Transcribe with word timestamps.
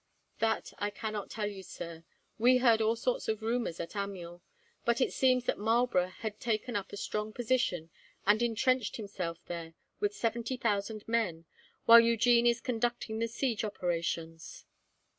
"That 0.39 0.73
I 0.79 0.89
cannot 0.89 1.29
tell 1.29 1.45
you, 1.45 1.61
sir. 1.61 2.03
We 2.39 2.57
heard 2.57 2.81
all 2.81 2.95
sorts 2.95 3.27
of 3.27 3.43
rumours 3.43 3.79
at 3.79 3.95
Amiens, 3.95 4.41
but 4.83 4.99
it 4.99 5.13
seems 5.13 5.45
that 5.45 5.59
Marlborough 5.59 6.07
had 6.07 6.39
taken 6.39 6.75
up 6.75 6.91
a 6.91 6.97
strong 6.97 7.31
position, 7.31 7.91
and 8.25 8.41
entrenched 8.41 8.95
himself 8.97 9.45
there 9.45 9.75
with 9.99 10.15
seventy 10.15 10.57
thousand 10.57 11.07
men, 11.07 11.45
while 11.85 11.99
Eugene 11.99 12.47
is 12.47 12.61
conducting 12.61 13.19
the 13.19 13.27
siege 13.27 13.63
operations." 13.63 14.65